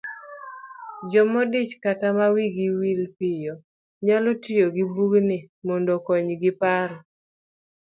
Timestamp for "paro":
6.61-6.97